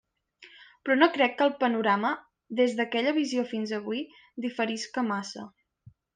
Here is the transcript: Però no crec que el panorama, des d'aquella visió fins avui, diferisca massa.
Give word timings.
Però 0.85 0.95
no 1.01 1.09
crec 1.17 1.35
que 1.41 1.45
el 1.47 1.53
panorama, 1.63 2.13
des 2.61 2.73
d'aquella 2.81 3.13
visió 3.19 3.45
fins 3.53 3.75
avui, 3.81 4.03
diferisca 4.47 5.07
massa. 5.13 5.47